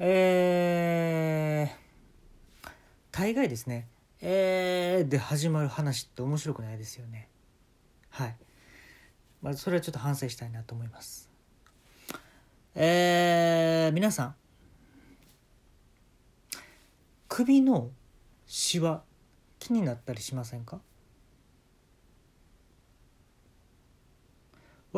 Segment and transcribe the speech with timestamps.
[0.00, 2.70] えー、
[3.10, 3.88] 大概ですね
[4.22, 7.28] 「えー」で始まる話って面白くないですよね。
[8.10, 8.36] はい、
[9.42, 11.28] まあ、それはちょっと反省したいなと思います。
[12.74, 14.34] えー、皆さん。
[17.28, 17.90] 首の
[18.46, 19.02] シワ
[19.58, 20.80] 気になったりしませんか？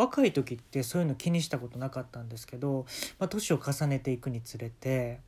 [0.01, 2.87] 若い時ってそういうの気にしたことなかったんですけど、
[3.19, 5.21] まあ、年を重ねていくにつれて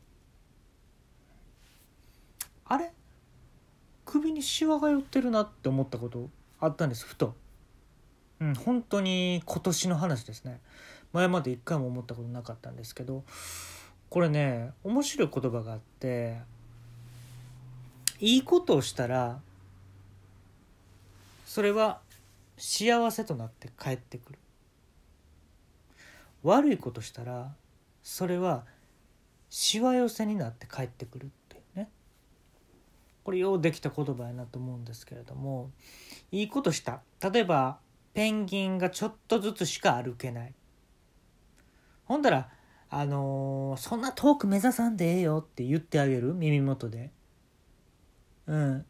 [2.64, 2.90] あれ？
[4.06, 7.34] 首にシワが寄ってるなって思ったことあったんですふと。
[8.40, 10.58] うん、本当に今年の話ですね。
[11.12, 13.24] 前まで一回も思ったことなかったんですけど
[14.08, 16.38] これね面白い言葉があって
[18.20, 19.38] いいことをしたら
[21.44, 22.00] それは
[22.56, 24.38] 幸せとなって帰ってくる。
[26.42, 27.54] 悪いことしたら
[28.02, 28.64] それは
[29.50, 31.88] しわ寄せになって帰ってくるっていうね。
[33.24, 35.70] これようできた言葉やなと思うんですけれども
[36.30, 37.02] いいことした。
[37.22, 37.78] 例えば
[38.14, 40.54] ペンギンがちょっとずつしか歩けない。
[42.04, 42.48] ほんだら
[42.90, 46.34] あのー、そんな遠く目指さんでええよって言ってあげる？
[46.34, 47.10] 耳元で。
[48.46, 48.84] うん。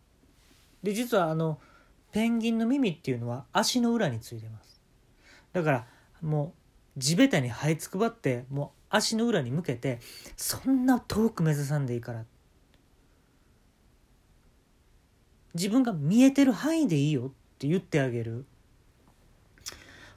[0.83, 1.61] で実はあの
[2.11, 4.81] ペンギンの耳っていうのは足の裏についてます。
[5.53, 5.87] だから
[6.21, 6.53] もう
[6.97, 9.99] 地べたに這いつくばってもう足の裏に向けて
[10.37, 12.25] そんな遠く目指さんでいいから。
[15.55, 18.47] 自分が見えてる範囲でいいよって言ってあげる。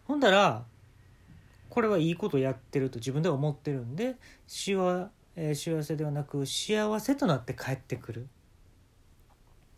[0.06, 0.66] ほんだら
[1.70, 4.16] これはいいことやってると自分では思ってるんで
[4.48, 8.28] 幸,、えー、幸せではなく幸せとなって帰ってくる。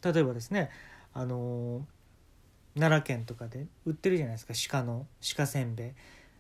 [0.04, 0.70] 例えばですね
[1.14, 5.92] あのー、奈良県とかで売ってるじゃないですか鹿の鹿せんべい。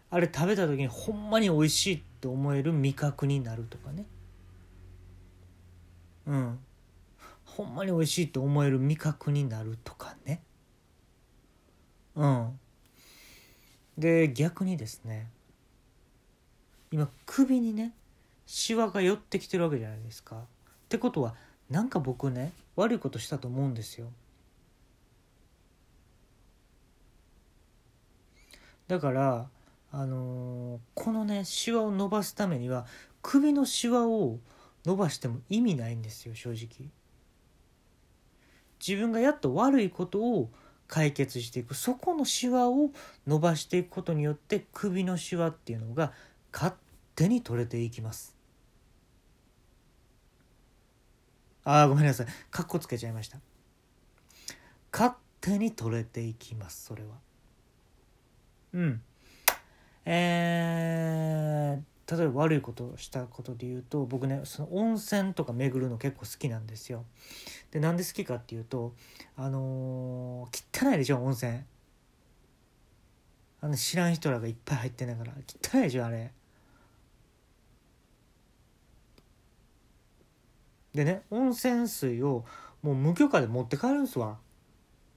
[0.09, 4.05] あれ食べた時にほんまに美味しいって思える味覚になるとかね。
[6.25, 6.59] うん。
[7.45, 10.41] ほんまに美味しいと思える味覚になるとかね。
[12.15, 12.59] うん。
[13.98, 15.27] で逆にですね
[16.92, 17.93] 今首にね
[18.45, 20.37] シワが寄ってきてるわけじゃないですか。
[20.37, 20.42] っ
[20.87, 21.36] てことは
[21.70, 24.08] なんか僕ね悪いことしたと思うんですよ。
[28.87, 29.49] だから
[29.92, 32.86] あのー、このねシワを伸ばすためには
[33.21, 34.39] 首のシワを
[34.86, 36.89] 伸ばしても意味ないんですよ正直。
[38.86, 40.52] 自分がやっと悪いことを
[40.87, 42.92] 解決していくそこのシワを
[43.25, 46.14] 伸ばしていくことによって首のシワっていうのが
[46.54, 46.73] 勝
[47.15, 48.36] 手に取れていきます。
[51.64, 52.27] あーごめんなさい。
[52.49, 53.39] かっこつけちゃいました。
[54.93, 57.09] 勝手に取れていきますそれは。
[58.73, 59.02] うん。
[60.09, 67.03] えー、例えば悪いことをしたことで言うと僕ねその温泉とか巡るの結構好きなんですよ。
[67.71, 68.93] でなんで好きかっていうと
[69.35, 71.59] あのー、汚いでしょ温泉。
[73.59, 76.31] あの知らん人らがいっぱい入ってんだから汚いでしょあれ。
[80.93, 82.45] でね温泉水を
[82.81, 84.37] もう無許可で持って帰るんですわ。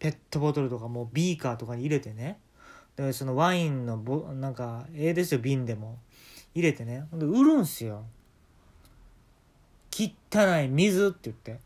[0.01, 2.41] ペットボトルとかもうビーカーとかに入れてね
[3.07, 5.99] でそのワインのボなんかええですよ瓶でも。
[6.55, 7.07] 入れてね。
[7.11, 8.05] ほんで売るんすよ。
[9.93, 11.61] 汚い水って言って。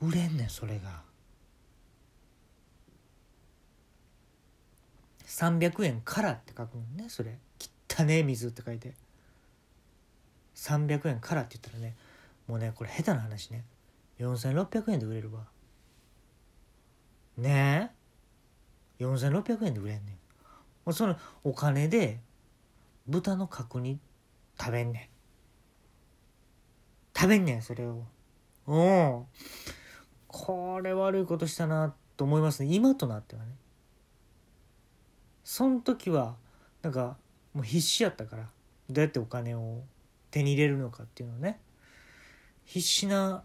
[0.00, 1.02] 売れんねんそれが。
[5.26, 7.36] 300円からって書くんねそれ。
[7.88, 8.94] 汚ねえ水って書いて。
[10.56, 11.94] 300円からって言ったらね
[12.46, 13.64] もうねこれ下手な話ね。
[14.18, 15.44] 4600円で売れるわ。
[17.36, 17.99] ねえ。
[19.00, 20.18] 4600円で売れんね
[20.86, 20.92] ん。
[20.92, 22.20] そのお金で
[23.06, 23.98] 豚の角煮
[24.58, 25.10] 食べんね
[27.14, 27.18] ん。
[27.18, 28.04] 食べんねんそれを。
[28.66, 29.24] うん。
[30.26, 32.68] これ悪いことしたなと思いますね。
[32.72, 33.48] 今となってはね。
[35.44, 36.36] そん時は
[36.82, 37.16] なんか
[37.52, 38.48] もう必死やったから。
[38.88, 39.82] どうやってお金を
[40.30, 41.60] 手に入れるのかっていうのをね。
[42.64, 43.44] 必死な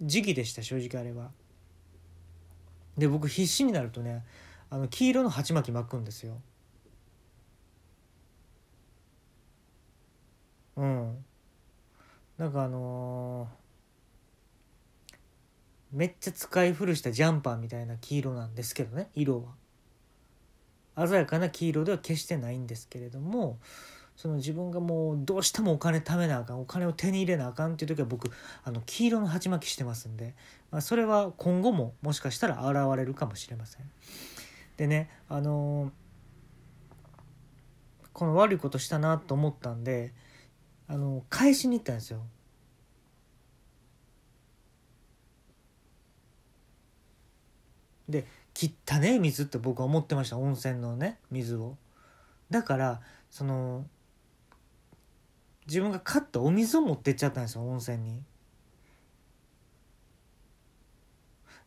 [0.00, 1.30] 時期でした正直あれは。
[3.00, 4.24] で僕必死になるとね
[4.70, 6.40] あの黄色の鉢巻き巻くんですよ。
[10.76, 11.24] うん。
[12.38, 19.42] なんかあのー、めっちゃ使い古したジャンパーみたいな黄色なんですけどね色
[20.96, 21.06] は。
[21.06, 23.58] 鮮やかな黄色では決してないんですけれども
[24.20, 28.30] その自分がもうどうしてもお金貯めなあかんお金を手に入れなあかんっていう時は僕
[28.62, 30.34] あの黄色の鉢巻きしてますんで、
[30.70, 33.90] まあ、それは今後ももしかしたら現れるかもしれません。
[34.76, 35.90] でねあのー、
[38.12, 40.12] この悪いことしたなと思ったんで
[40.86, 42.20] あの返しに行ったんですよ。
[48.06, 50.36] で汚ね水って僕は思ってました。
[50.36, 51.78] 温泉のね水を。
[52.50, 53.00] だから
[53.30, 53.86] その
[55.70, 58.24] 自分が買ったお水を持ってっちゃったんですよ温泉に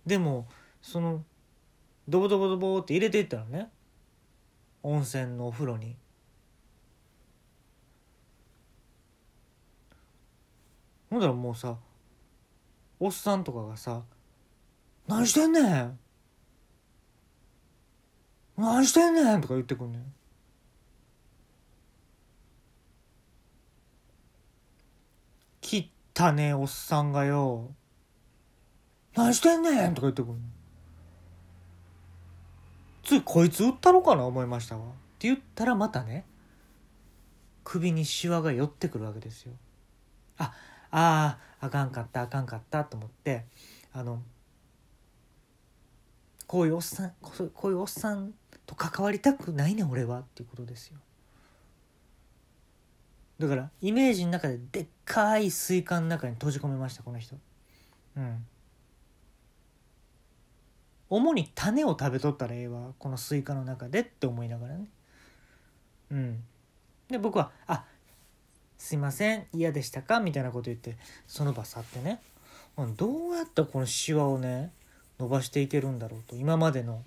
[0.06, 0.46] でも
[0.82, 1.24] その
[2.10, 3.70] ドボドボドボって入れていったらね
[4.84, 5.96] 温泉のお風呂に
[11.10, 11.78] ほんだらもうさ
[13.00, 14.04] おっさんとかがさ
[15.08, 16.00] 「何してんねん
[18.58, 20.14] 何してんねん!」とか言ってくんねん。
[26.14, 27.74] ったねおっさんがよ
[29.18, 30.54] 「何してんねん!」とか言ってくんねん。
[33.04, 34.86] ついこいつ売ったろかな思いましたわ。
[34.86, 36.26] って言ったらまたね
[37.64, 39.54] 首にシワが寄ってくるわけですよ。
[40.38, 40.54] あ
[40.92, 43.46] あああかんかったあかんかったと思って
[43.92, 44.22] あの
[46.46, 47.34] こういうおっさんこ
[47.70, 48.34] ういうおっさん
[48.68, 51.00] と関わりたくないね俺はっていうことですよ
[53.40, 57.36] だからイメージの中ででっかいスイカの中に閉じ込めましたこの人。
[58.16, 58.46] うん。
[61.10, 64.88] 主に種を食べとったらええわこのスイカの中でって思いながらね。
[66.12, 66.44] うん。
[67.08, 67.86] で僕は「あ
[68.78, 70.98] すいません嫌でしたか?」みたいなこと言って
[71.28, 72.22] その場去ってね。
[72.98, 74.72] どうやったらこのシワをね
[75.20, 77.04] 伸ばしていけるんだろうと今までの。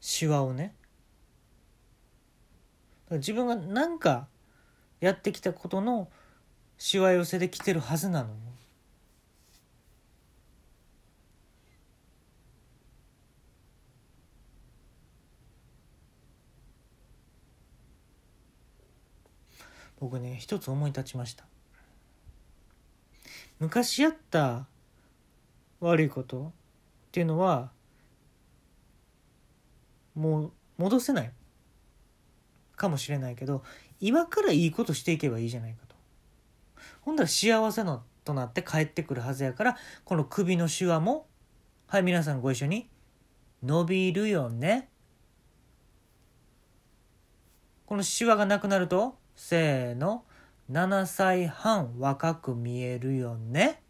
[0.00, 0.74] シワをね。
[3.10, 4.26] 自分が何か
[5.02, 6.08] やってきたことの
[6.78, 8.36] しわ寄せで来てるはずなのよ。
[19.98, 21.44] 僕ね一つ思い立ちました
[23.60, 24.66] 昔やった
[25.78, 26.50] 悪いことっ
[27.12, 27.70] ていうのは
[30.16, 31.32] もう戻せない
[32.74, 33.62] かもしれないけど
[34.02, 35.94] 今からいいことしていけばいいじゃないかと。
[37.02, 41.26] ほんだら幸せのとなって帰ってくるはずやからこの首のシワも
[41.86, 42.88] はい皆さんご一緒に
[43.62, 44.88] 伸びるよね。
[47.86, 50.24] このシワがなくなるとせーの
[50.70, 53.82] 7歳半若く見えるよね。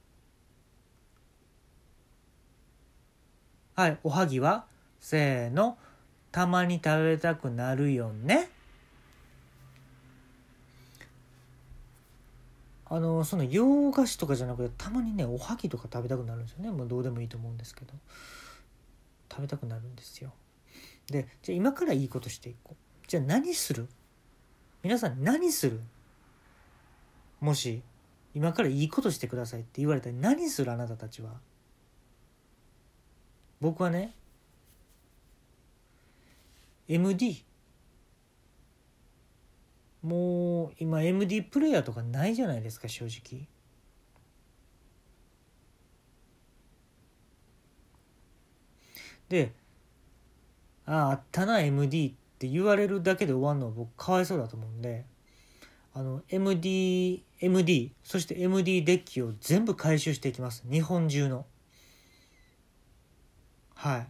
[3.75, 4.67] はいおはぎは
[5.01, 5.79] せーの
[6.31, 8.51] たまに食べたくなるよね。
[12.95, 16.71] あのその洋菓子とかじゃなくてたまにねおはぎとか食べたくなるんですよね。
[16.71, 17.95] もうどうでもいいと思うんですけど。
[19.33, 20.31] 食べたくなるんですよ。
[21.11, 23.09] でじゃあ今からいいことしていこう。
[23.09, 23.89] じゃあ何する？
[24.83, 25.81] 皆さん何する？
[27.41, 27.81] もし
[28.35, 31.31] 今からいいことしてくださいって言われたら何するあなたたちは？
[33.59, 34.13] 僕はね
[36.89, 37.43] MD
[40.03, 43.47] もう今 MD プレイヤーとかないじゃないですか正直。
[49.29, 49.53] で
[50.85, 55.07] あああったな MD って言われるだけで終わるのは僕かわいそうだと思うんで
[55.95, 60.65] あの MD MD そして MD デッキを全部回収していきます。
[60.71, 61.45] 日本中の。
[63.75, 64.07] はい。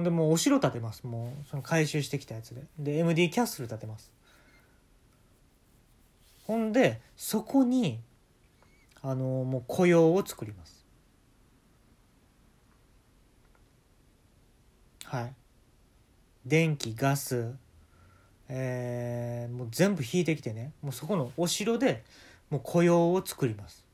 [0.00, 1.06] ほんでもうお城建てます。
[1.06, 2.62] もうその回収してきたやつで。
[2.78, 4.10] で MD キャッスル建てます。
[6.46, 8.00] ほんでそこに
[9.02, 10.86] あのもう雇用を作ります。
[15.04, 15.34] はい。
[16.46, 17.52] 電気ガス
[18.48, 20.72] えー、もう全部引いてきてね。
[20.80, 22.02] もうそこのお城で
[22.48, 23.84] もう雇用を作ります。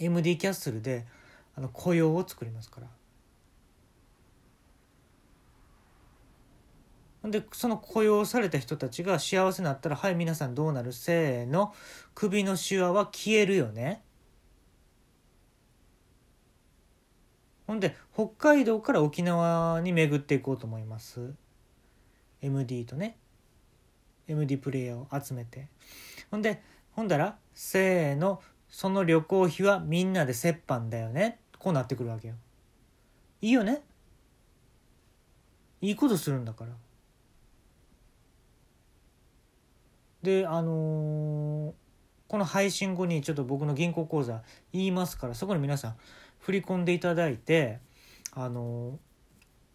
[0.00, 1.06] MD キャッスルで
[1.54, 2.97] あの雇用を作りますから。
[7.24, 10.92] でその雇用された人たちが幸せになったらはい皆さんどうなる？
[10.92, 11.74] せーの
[12.14, 14.02] 首のシワは消えるよね
[17.66, 21.34] ほんで北海道から沖縄に巡っていこうと思います。
[22.40, 23.18] MD とね。
[24.26, 25.68] MD プレイヤーを集めて。
[26.30, 32.34] ほんでほんだらせーのその旅行費はみんなで折半だよねこうなってくるわけよ。
[33.42, 33.82] いいよね？
[35.82, 36.70] いいことするんだから。
[40.22, 41.72] であのー、
[42.28, 45.96] この配信後にちょっと僕の銀行口座言いますからそこに皆さん
[46.40, 47.78] 振り込んでいただいて
[48.32, 48.96] あのー、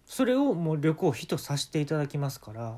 [0.06, 2.78] それをもう旅行費とさせていただきますから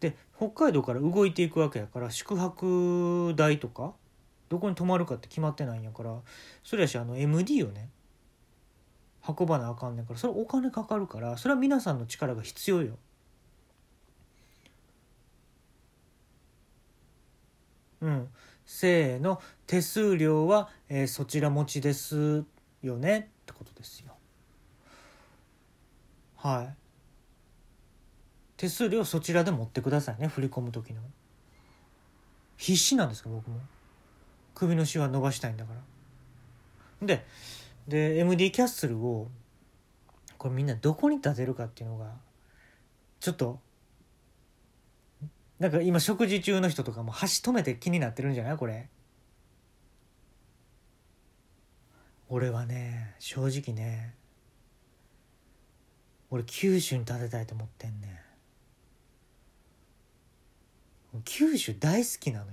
[0.00, 3.94] で北海道から動いていくわけやから宿泊代とか
[4.48, 6.16] どこに泊まるかって決まってないんやから
[6.62, 7.88] それやしあの MD をね
[9.26, 12.98] 運ばなあかんねんからそれお金かかるからそれは皆さんの力が必要よ。
[18.04, 18.28] うん、
[18.66, 19.40] せーの。
[19.66, 22.44] 手数料は、えー、そちら持ちです
[22.82, 23.18] よね。
[23.18, 24.12] ってことですよ。
[26.36, 26.74] はい。
[28.58, 30.28] 手数料そちらで持ってくださいね。
[30.28, 31.00] 振り込む時の。
[32.58, 33.58] 必死なんですか僕も。
[34.54, 37.06] 首のシワ伸ばしたいんだから。
[37.06, 37.24] で
[37.88, 39.28] で MD キャッスルを
[40.36, 42.12] これみんなどこに立てるかっていうのが
[43.20, 43.60] ちょっと
[45.58, 48.56] なんか今食事中の人とかも箸止めて気になってるんじゃない？
[48.56, 48.88] これ。
[52.28, 54.14] 俺はね正直ね
[56.30, 58.20] 俺九州に建てたいと思ってんね
[61.24, 62.52] 九州大好きなのよ。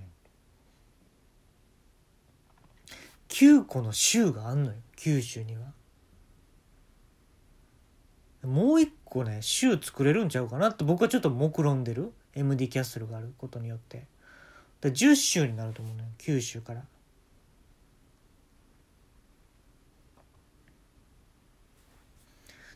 [3.29, 5.73] 9個の州があんのよ九州には。
[8.43, 12.11] もう一個ね州作れるんちゃうかなって僕はちょっと目論んでる。
[12.33, 14.05] MD キャッスルがあることによって。
[14.81, 16.83] で10州になると思うのよ九州から。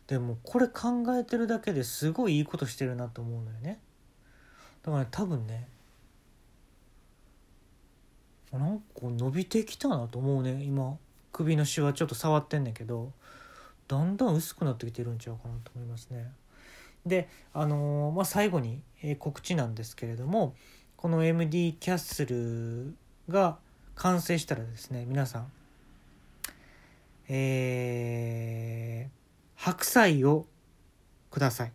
[0.08, 3.80] でもこれ考えてるだけですごいいいことしてるなと思うのよね。
[4.84, 5.68] だから、ね、多分ね
[8.52, 10.64] なんか伸びてきたなと思うね。
[10.64, 10.98] 今
[11.32, 13.12] 首のシワちょっと触ってんねんけど。
[13.88, 16.32] だんだん薄くなってきてるんちゃうかなと思いますね。
[17.06, 20.56] であのー、まあ最後に、え、告知なんですけれども
[20.98, 22.96] この MD キャッスル
[23.30, 23.58] が
[23.94, 25.52] 完成したらですね皆さん
[27.28, 29.16] えー
[29.66, 30.46] 白菜を
[31.32, 31.72] ください。